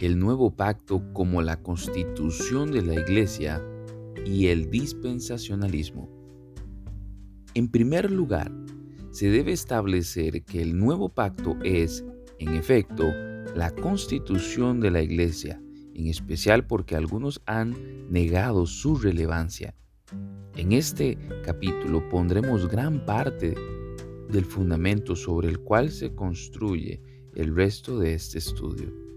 [0.00, 3.62] el nuevo pacto como la constitución de la iglesia
[4.24, 6.08] y el dispensacionalismo.
[7.54, 8.52] En primer lugar,
[9.10, 12.04] se debe establecer que el nuevo pacto es,
[12.38, 13.04] en efecto,
[13.56, 15.60] la constitución de la iglesia,
[15.94, 17.74] en especial porque algunos han
[18.08, 19.74] negado su relevancia.
[20.56, 23.56] En este capítulo pondremos gran parte
[24.30, 27.02] del fundamento sobre el cual se construye
[27.34, 29.07] el resto de este estudio.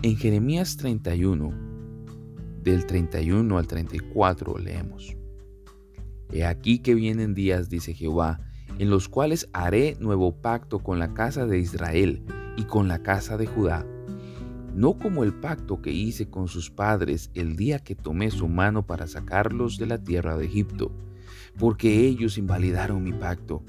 [0.00, 1.52] En Jeremías 31,
[2.62, 5.16] del 31 al 34 leemos.
[6.32, 8.38] He aquí que vienen días, dice Jehová,
[8.78, 12.22] en los cuales haré nuevo pacto con la casa de Israel
[12.56, 13.84] y con la casa de Judá,
[14.72, 18.86] no como el pacto que hice con sus padres el día que tomé su mano
[18.86, 20.92] para sacarlos de la tierra de Egipto,
[21.58, 23.64] porque ellos invalidaron mi pacto,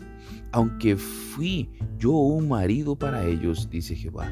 [0.52, 4.31] aunque fui yo un marido para ellos, dice Jehová.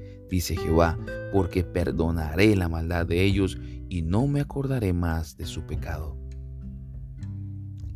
[0.31, 0.97] dice Jehová,
[1.33, 6.17] porque perdonaré la maldad de ellos y no me acordaré más de su pecado.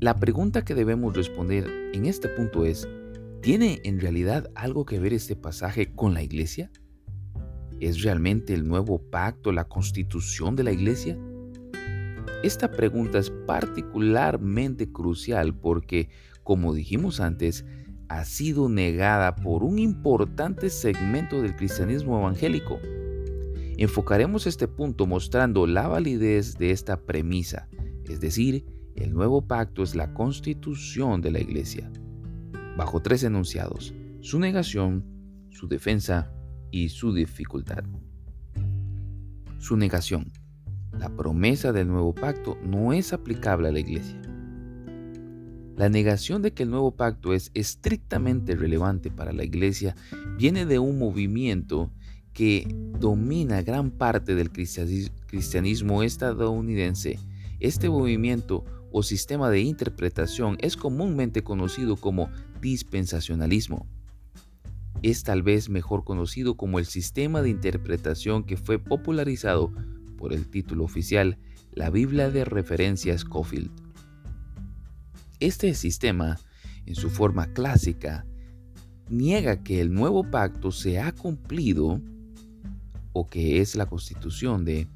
[0.01, 2.87] La pregunta que debemos responder en este punto es,
[3.41, 6.69] ¿tiene en realidad algo que ver este pasaje con la iglesia?
[7.79, 11.17] ¿Es realmente el nuevo pacto la constitución de la iglesia?
[12.43, 16.09] Esta pregunta es particularmente crucial porque,
[16.43, 17.65] como dijimos antes,
[18.09, 22.79] ha sido negada por un importante segmento del cristianismo evangélico.
[23.77, 27.67] Enfocaremos este punto mostrando la validez de esta premisa,
[28.07, 31.91] es decir, el nuevo pacto es la constitución de la iglesia,
[32.77, 35.03] bajo tres enunciados, su negación,
[35.49, 36.31] su defensa
[36.71, 37.83] y su dificultad.
[39.59, 40.31] Su negación.
[40.93, 44.21] La promesa del nuevo pacto no es aplicable a la iglesia.
[45.75, 49.95] La negación de que el nuevo pacto es estrictamente relevante para la iglesia
[50.37, 51.91] viene de un movimiento
[52.31, 52.65] que
[52.99, 57.19] domina gran parte del cristianismo estadounidense.
[57.59, 62.29] Este movimiento o sistema de interpretación es comúnmente conocido como
[62.61, 63.85] dispensacionalismo.
[65.01, 69.73] Es tal vez mejor conocido como el sistema de interpretación que fue popularizado
[70.17, 71.37] por el título oficial
[71.73, 73.84] La Biblia de referencia Scofield.
[75.39, 76.39] Este sistema,
[76.85, 78.25] en su forma clásica,
[79.09, 82.01] niega que el nuevo pacto se ha cumplido
[83.11, 84.87] o que es la constitución de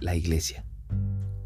[0.00, 0.64] la iglesia.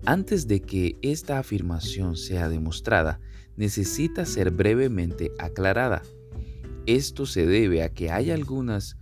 [0.04, 3.20] Antes de que esta afirmación sea demostrada,
[3.56, 6.02] necesita ser brevemente aclarada.
[6.86, 8.96] Esto se debe a que hay algunas,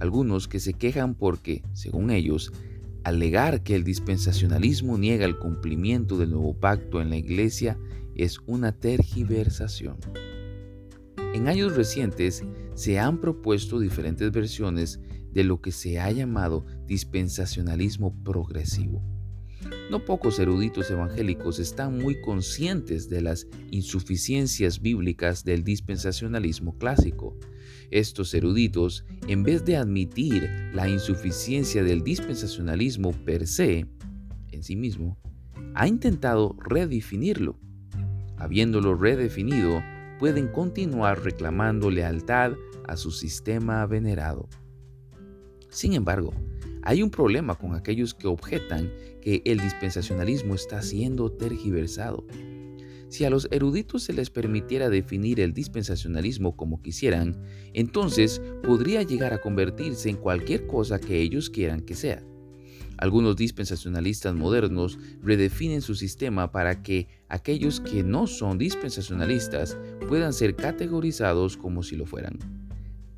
[0.00, 2.52] algunos que se quejan porque, según ellos,
[3.04, 7.78] alegar que el dispensacionalismo niega el cumplimiento del nuevo pacto en la iglesia
[8.14, 9.96] es una tergiversación.
[11.34, 15.00] En años recientes se han propuesto diferentes versiones
[15.32, 19.02] de lo que se ha llamado dispensacionalismo progresivo.
[19.90, 27.38] No pocos eruditos evangélicos están muy conscientes de las insuficiencias bíblicas del dispensacionalismo clásico.
[27.90, 33.86] Estos eruditos, en vez de admitir la insuficiencia del dispensacionalismo per se,
[34.50, 35.18] en sí mismo,
[35.74, 37.58] ha intentado redefinirlo.
[38.42, 39.84] Habiéndolo redefinido,
[40.18, 42.54] pueden continuar reclamando lealtad
[42.88, 44.48] a su sistema venerado.
[45.70, 46.34] Sin embargo,
[46.82, 52.26] hay un problema con aquellos que objetan que el dispensacionalismo está siendo tergiversado.
[53.08, 57.40] Si a los eruditos se les permitiera definir el dispensacionalismo como quisieran,
[57.74, 62.24] entonces podría llegar a convertirse en cualquier cosa que ellos quieran que sea.
[62.98, 70.54] Algunos dispensacionalistas modernos redefinen su sistema para que aquellos que no son dispensacionalistas puedan ser
[70.54, 72.38] categorizados como si lo fueran.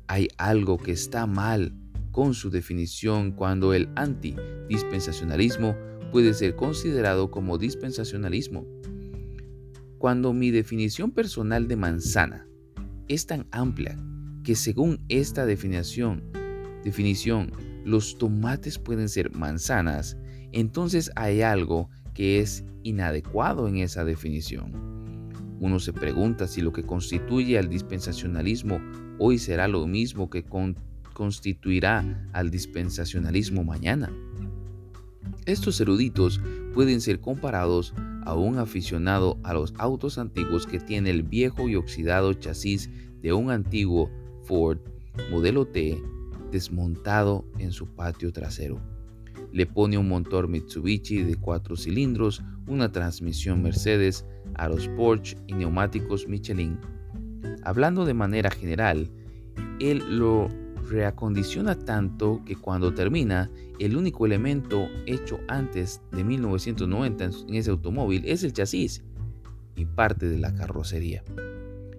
[0.07, 1.73] Hay algo que está mal
[2.11, 5.75] con su definición cuando el antidispensacionalismo
[6.13, 8.65] puede ser considerado como dispensacionalismo.
[9.97, 12.47] Cuando mi definición personal de manzana
[13.09, 13.99] es tan amplia
[14.45, 16.23] que según esta definición,
[16.85, 17.51] definición
[17.83, 20.15] los tomates pueden ser manzanas,
[20.53, 25.29] entonces hay algo que es inadecuado en esa definición.
[25.59, 28.79] Uno se pregunta si lo que constituye al dispensacionalismo
[29.19, 30.75] hoy será lo mismo que con
[31.13, 34.11] constituirá al dispensacionalismo mañana.
[35.45, 36.41] Estos eruditos
[36.73, 37.93] pueden ser comparados
[38.25, 42.89] a un aficionado a los autos antiguos que tiene el viejo y oxidado chasis
[43.21, 44.11] de un antiguo
[44.43, 44.79] Ford
[45.31, 46.01] modelo T
[46.51, 48.94] desmontado en su patio trasero.
[49.55, 54.25] Le pone un motor Mitsubishi de cuatro cilindros, una transmisión Mercedes,
[54.55, 56.77] aros Porsche y neumáticos Michelin.
[57.63, 59.09] Hablando de manera general,
[59.79, 60.49] él lo
[60.89, 63.49] reacondiciona tanto que cuando termina,
[63.79, 69.05] el único elemento hecho antes de 1990 en ese automóvil es el chasis
[69.77, 71.23] y parte de la carrocería.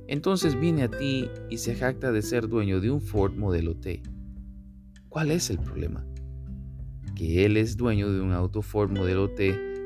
[0.08, 4.02] Entonces viene a ti y se jacta de ser dueño de un Ford modelo T.
[5.08, 6.04] ¿Cuál es el problema?
[7.16, 9.30] Que él es dueño de un auto Ford modelo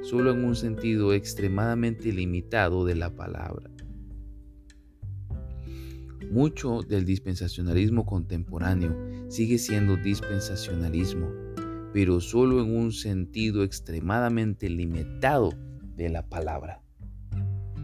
[0.03, 3.71] solo en un sentido extremadamente limitado de la palabra.
[6.31, 8.97] Mucho del dispensacionalismo contemporáneo
[9.29, 11.29] sigue siendo dispensacionalismo,
[11.93, 15.53] pero solo en un sentido extremadamente limitado
[15.97, 16.83] de la palabra.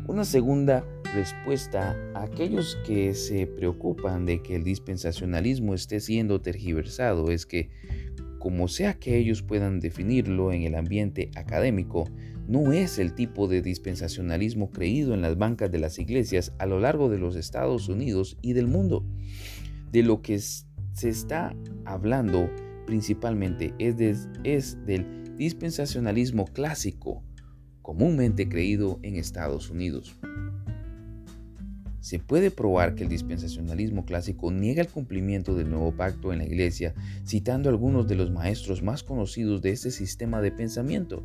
[0.08, 0.84] Una segunda
[1.14, 7.70] respuesta a aquellos que se preocupan de que el dispensacionalismo esté siendo tergiversado es que,
[8.46, 12.08] como sea que ellos puedan definirlo en el ambiente académico,
[12.46, 16.78] no es el tipo de dispensacionalismo creído en las bancas de las iglesias a lo
[16.78, 19.04] largo de los Estados Unidos y del mundo.
[19.90, 22.48] De lo que se está hablando
[22.86, 27.24] principalmente es, es del dispensacionalismo clásico,
[27.82, 30.20] comúnmente creído en Estados Unidos.
[32.06, 36.44] Se puede probar que el dispensacionalismo clásico niega el cumplimiento del nuevo pacto en la
[36.44, 36.94] iglesia,
[37.26, 41.24] citando algunos de los maestros más conocidos de este sistema de pensamiento.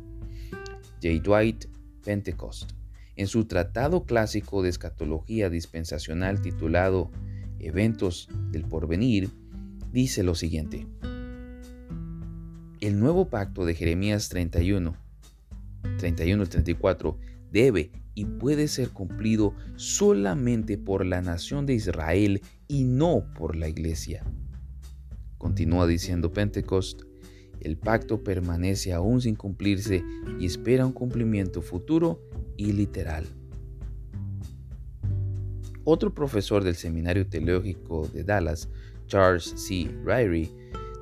[1.00, 1.22] J.
[1.22, 1.66] Dwight
[2.04, 2.72] Pentecost,
[3.14, 7.12] en su tratado clásico de escatología dispensacional titulado
[7.60, 9.30] Eventos del Porvenir,
[9.92, 10.88] dice lo siguiente.
[12.80, 14.96] El nuevo pacto de Jeremías 31,
[16.00, 17.16] 31-34
[17.52, 23.68] debe y puede ser cumplido solamente por la nación de Israel y no por la
[23.68, 24.24] iglesia.
[25.38, 27.02] Continúa diciendo Pentecost,
[27.60, 30.04] el pacto permanece aún sin cumplirse
[30.38, 32.20] y espera un cumplimiento futuro
[32.56, 33.24] y literal.
[35.84, 38.68] Otro profesor del Seminario Teológico de Dallas,
[39.06, 39.90] Charles C.
[40.04, 40.50] Ryrie,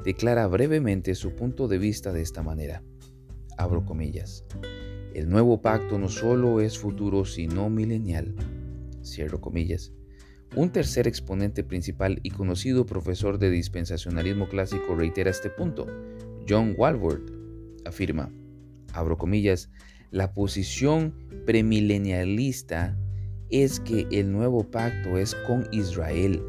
[0.05, 2.83] declara brevemente su punto de vista de esta manera.
[3.59, 4.45] Abro comillas.
[5.15, 8.35] El nuevo pacto no solo es futuro, sino milenial.
[9.03, 9.93] Cierro comillas.
[10.57, 15.87] Un tercer exponente principal y conocido profesor de dispensacionalismo clásico reitera este punto.
[16.49, 17.33] John Walworth
[17.85, 18.33] afirma,
[18.93, 19.71] abro comillas,
[20.11, 21.15] la posición
[21.47, 22.99] premilenialista
[23.49, 26.43] es que el nuevo pacto es con Israel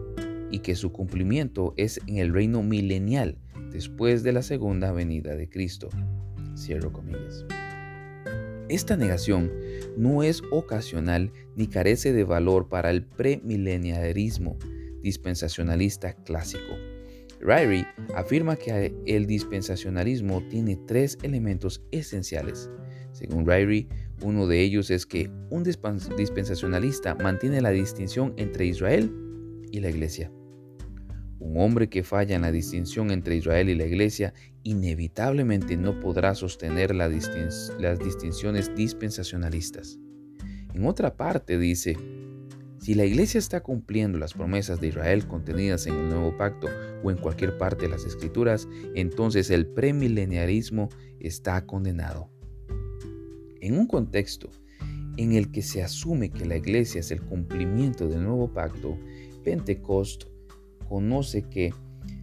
[0.52, 3.38] y que su cumplimiento es en el reino milenial
[3.72, 5.90] después de la segunda venida de Cristo.
[6.56, 7.46] Cierro comillas.
[8.72, 9.52] Esta negación
[9.98, 14.58] no es ocasional ni carece de valor para el premileniarismo
[15.02, 16.78] dispensacionalista clásico.
[17.42, 17.86] Ryrie
[18.16, 22.70] afirma que el dispensacionalismo tiene tres elementos esenciales.
[23.12, 23.90] Según Ryrie,
[24.22, 29.14] uno de ellos es que un dispensacionalista mantiene la distinción entre Israel
[29.70, 30.32] y la iglesia.
[31.42, 34.32] Un hombre que falla en la distinción entre Israel y la iglesia
[34.62, 39.98] inevitablemente no podrá sostener las distinciones dispensacionalistas.
[40.76, 41.98] En otra parte dice,
[42.78, 46.68] si la iglesia está cumpliendo las promesas de Israel contenidas en el nuevo pacto
[47.04, 52.30] o en cualquier parte de las escrituras, entonces el premileniarismo está condenado.
[53.62, 54.52] En un contexto
[55.18, 58.96] en el que se asume que la iglesia es el cumplimiento del nuevo pacto,
[59.44, 60.26] Pentecost
[60.92, 61.74] conoce que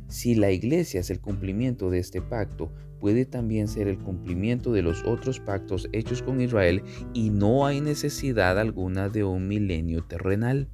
[0.08, 2.70] si la iglesia es el cumplimiento de este pacto,
[3.00, 6.82] puede también ser el cumplimiento de los otros pactos hechos con Israel
[7.14, 10.68] y no hay necesidad alguna de un milenio terrenal.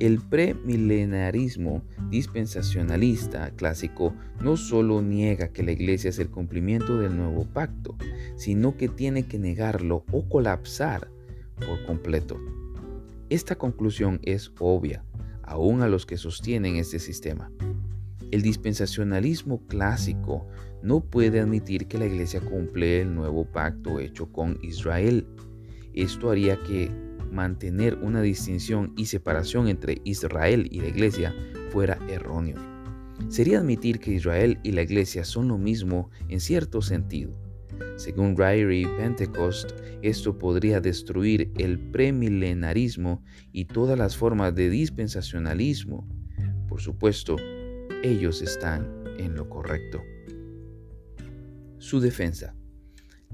[0.00, 7.44] El premilenarismo dispensacionalista clásico no solo niega que la iglesia es el cumplimiento del nuevo
[7.44, 7.96] pacto,
[8.34, 11.12] sino que tiene que negarlo o colapsar
[11.64, 12.40] por completo.
[13.30, 15.04] Esta conclusión es obvia,
[15.48, 17.50] aún a los que sostienen este sistema.
[18.30, 20.46] El dispensacionalismo clásico
[20.82, 25.26] no puede admitir que la iglesia cumple el nuevo pacto hecho con Israel.
[25.94, 26.90] Esto haría que
[27.32, 31.34] mantener una distinción y separación entre Israel y la iglesia
[31.70, 32.56] fuera erróneo.
[33.28, 37.47] Sería admitir que Israel y la iglesia son lo mismo en cierto sentido.
[37.96, 46.08] Según Ryrie Pentecost, esto podría destruir el premilenarismo y todas las formas de dispensacionalismo.
[46.68, 47.36] Por supuesto,
[48.02, 50.02] ellos están en lo correcto.
[51.78, 52.54] Su defensa.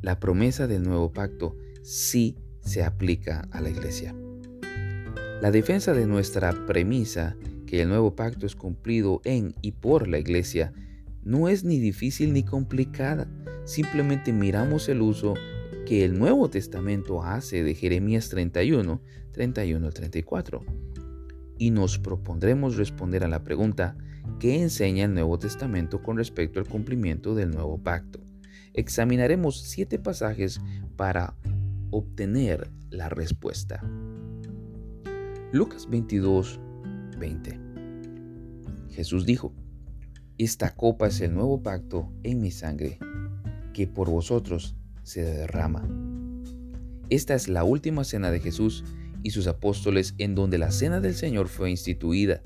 [0.00, 4.14] La promesa del nuevo pacto sí se aplica a la iglesia.
[5.40, 7.36] La defensa de nuestra premisa
[7.66, 10.72] que el nuevo pacto es cumplido en y por la iglesia
[11.22, 13.28] no es ni difícil ni complicada.
[13.64, 15.34] Simplemente miramos el uso
[15.86, 19.00] que el Nuevo Testamento hace de Jeremías 31,
[19.32, 20.64] 31 al 34.
[21.58, 23.96] Y nos propondremos responder a la pregunta,
[24.38, 28.20] ¿qué enseña el Nuevo Testamento con respecto al cumplimiento del nuevo pacto?
[28.74, 30.60] Examinaremos siete pasajes
[30.96, 31.36] para
[31.90, 33.82] obtener la respuesta.
[35.52, 36.60] Lucas 22,
[37.18, 37.60] 20.
[38.90, 39.54] Jesús dijo,
[40.38, 42.98] Esta copa es el nuevo pacto en mi sangre,
[43.74, 45.86] que por vosotros se derrama.
[47.10, 48.82] Esta es la última cena de Jesús
[49.22, 52.40] y sus apóstoles en donde la cena del Señor fue instituida.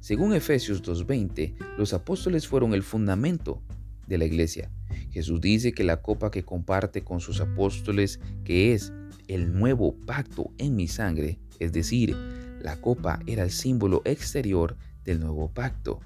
[0.00, 3.62] Según Efesios 2.20, los apóstoles fueron el fundamento
[4.08, 4.70] de la iglesia.
[5.12, 8.92] Jesús dice que la copa que comparte con sus apóstoles, que es
[9.28, 12.16] el nuevo pacto en mi sangre, es decir,
[12.60, 16.00] la copa era el símbolo exterior del nuevo pacto.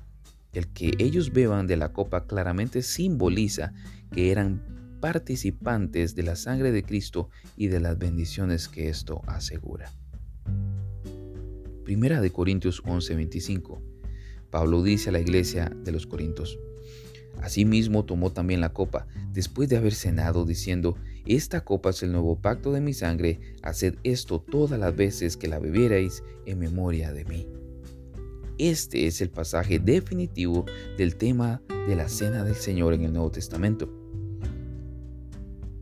[0.52, 3.72] El que ellos beban de la copa claramente simboliza
[4.14, 4.62] que eran
[5.00, 9.90] participantes de la sangre de Cristo y de las bendiciones que esto asegura.
[11.84, 13.82] Primera de Corintios 11:25.
[14.50, 16.58] Pablo dice a la iglesia de los Corintios,
[17.42, 22.40] Asimismo tomó también la copa, después de haber cenado, diciendo, Esta copa es el nuevo
[22.40, 27.24] pacto de mi sangre, haced esto todas las veces que la bebierais en memoria de
[27.24, 27.48] mí.
[28.58, 30.64] Este es el pasaje definitivo
[30.96, 34.03] del tema de la cena del Señor en el Nuevo Testamento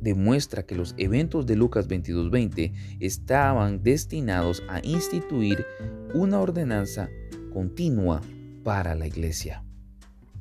[0.02, 5.64] demuestra que los eventos de Lucas 22:20 estaban destinados a instituir
[6.12, 7.08] una ordenanza
[7.52, 8.20] continua
[8.64, 9.64] para la iglesia.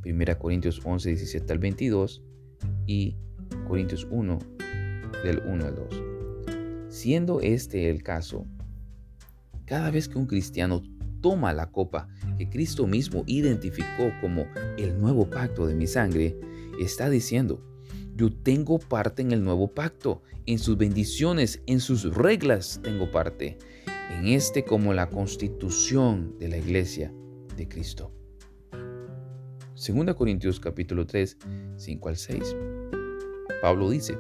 [0.04, 2.24] 1 Corintios 11, 17 al 22
[2.88, 3.16] y
[3.68, 4.40] Corintios 1
[5.24, 6.04] del 1 al 2.
[6.90, 8.46] Siendo este el caso,
[9.66, 10.82] cada vez que un cristiano
[11.22, 16.36] toma la copa que Cristo mismo identificó como el nuevo pacto de mi sangre,
[16.82, 17.71] está diciendo,
[18.22, 23.58] yo tengo parte en el nuevo pacto, en sus bendiciones, en sus reglas tengo parte,
[24.12, 27.12] en este como la constitución de la iglesia
[27.58, 28.12] de Cristo.
[29.74, 31.36] 2 Corintios capítulo 3,
[31.78, 32.56] 5 al 6.
[33.60, 34.16] Pablo dice,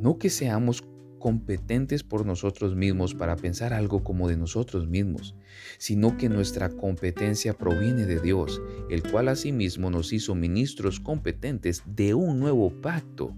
[0.00, 0.84] no que seamos
[1.18, 5.34] competentes por nosotros mismos para pensar algo como de nosotros mismos,
[5.78, 8.60] sino que nuestra competencia proviene de Dios,
[8.90, 13.34] el cual asimismo nos hizo ministros competentes de un nuevo pacto,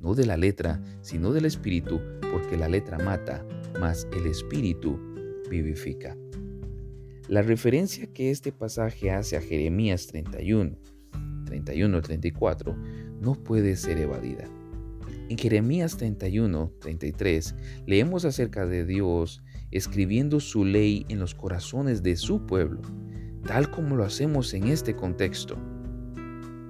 [0.00, 2.00] no de la letra, sino del Espíritu,
[2.32, 3.44] porque la letra mata,
[3.80, 4.98] mas el Espíritu
[5.50, 6.16] vivifica.
[7.28, 10.76] La referencia que este pasaje hace a Jeremías 31,
[11.46, 12.76] 31 34,
[13.20, 14.46] no puede ser evadida.
[15.28, 17.54] En Jeremías 31, 33
[17.86, 22.82] leemos acerca de Dios escribiendo su ley en los corazones de su pueblo,
[23.46, 25.56] tal como lo hacemos en este contexto.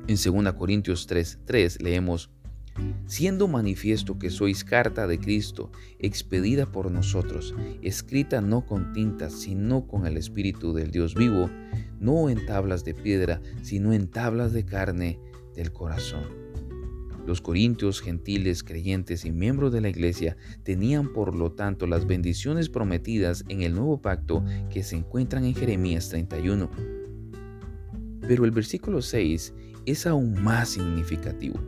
[0.06, 2.30] En 2 Corintios 3, 3 leemos,
[3.06, 9.86] siendo manifiesto que sois carta de Cristo, expedida por nosotros, escrita no con tinta, sino
[9.88, 11.50] con el Espíritu del Dios vivo,
[11.98, 15.18] no en tablas de piedra, sino en tablas de carne
[15.54, 16.43] del corazón.
[17.26, 22.68] Los corintios, gentiles, creyentes y miembros de la iglesia tenían por lo tanto las bendiciones
[22.68, 26.70] prometidas en el nuevo pacto que se encuentran en Jeremías 31.
[28.20, 29.54] Pero el versículo 6
[29.86, 31.58] es aún más significativo.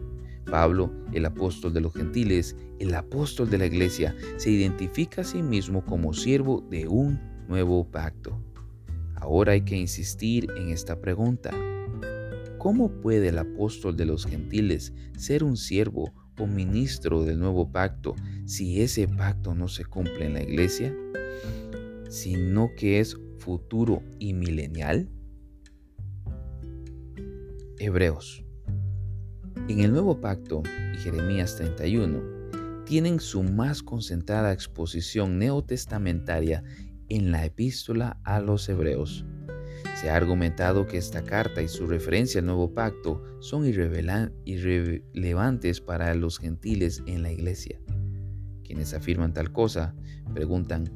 [0.50, 5.42] Pablo, el apóstol de los gentiles, el apóstol de la iglesia, se identifica a sí
[5.42, 8.40] mismo como siervo de un nuevo pacto.
[9.16, 11.50] Ahora hay que insistir en esta pregunta.
[12.66, 18.16] ¿Cómo puede el apóstol de los gentiles ser un siervo o ministro del nuevo pacto
[18.44, 20.92] si ese pacto no se cumple en la iglesia?
[22.08, 25.08] Sino que es futuro y milenial.
[27.78, 28.44] Hebreos.
[29.68, 32.20] En el nuevo pacto y Jeremías 31
[32.85, 36.64] tienen su más concentrada exposición neotestamentaria
[37.08, 39.25] en la epístola a los Hebreos.
[39.96, 46.14] Se ha argumentado que esta carta y su referencia al nuevo pacto son irrelevantes para
[46.14, 47.80] los gentiles en la iglesia.
[48.62, 49.94] Quienes afirman tal cosa
[50.34, 50.92] preguntan,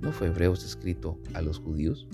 [0.00, 2.06] ¿no fue Hebreos escrito a los judíos?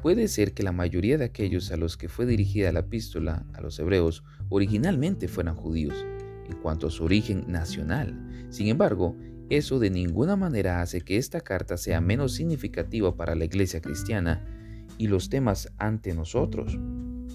[0.00, 3.60] Puede ser que la mayoría de aquellos a los que fue dirigida la epístola a
[3.60, 6.06] los hebreos originalmente fueran judíos,
[6.48, 8.16] en cuanto a su origen nacional.
[8.50, 9.16] Sin embargo,
[9.50, 14.54] eso de ninguna manera hace que esta carta sea menos significativa para la iglesia cristiana
[14.98, 16.78] y los temas ante nosotros.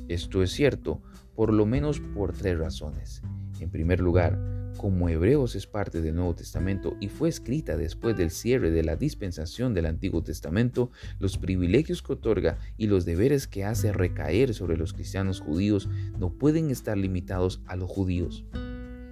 [0.08, 1.02] Esto es cierto,
[1.36, 3.24] por lo menos por tres razones.
[3.60, 4.38] En primer lugar,
[4.78, 8.96] como Hebreos es parte del Nuevo Testamento y fue escrita después del cierre de la
[8.96, 14.78] dispensación del Antiguo Testamento, los privilegios que otorga y los deberes que hace recaer sobre
[14.78, 15.90] los cristianos judíos
[16.20, 18.46] no pueden estar limitados a los judíos.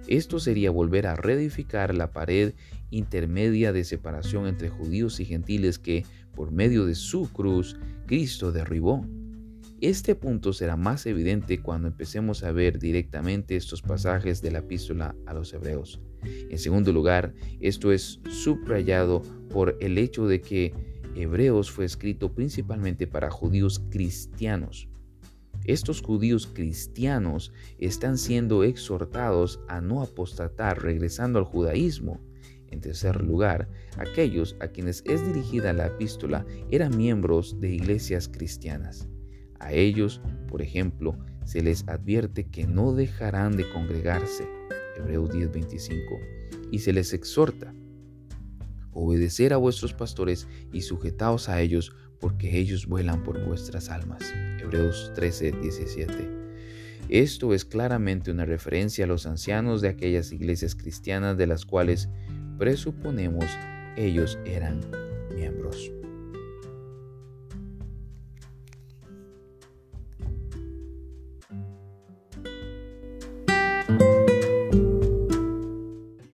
[0.08, 2.54] Esto sería volver a reedificar la pared
[2.90, 9.06] intermedia de separación entre judíos y gentiles que, por medio de su cruz, Cristo derribó.
[9.80, 15.16] Este punto será más evidente cuando empecemos a ver directamente estos pasajes de la epístola
[15.26, 16.00] a los hebreos.
[16.22, 20.72] En segundo lugar, esto es subrayado por el hecho de que
[21.14, 24.88] Hebreos fue escrito principalmente para judíos cristianos.
[25.64, 32.20] Estos judíos cristianos están siendo exhortados a no apostatar regresando al judaísmo.
[32.72, 39.08] En tercer lugar, aquellos a quienes es dirigida la epístola eran miembros de iglesias cristianas.
[39.60, 44.48] A ellos, por ejemplo, se les advierte que no dejarán de congregarse,
[44.96, 46.18] Hebreos 10:25,
[46.70, 47.74] y se les exhorta,
[48.92, 54.22] obedecer a vuestros pastores y sujetaos a ellos, porque ellos vuelan por vuestras almas,
[54.62, 56.42] Hebreos 13:17.
[57.08, 62.08] Esto es claramente una referencia a los ancianos de aquellas iglesias cristianas de las cuales
[62.58, 63.46] presuponemos
[63.96, 64.80] ellos eran
[65.34, 65.92] miembros.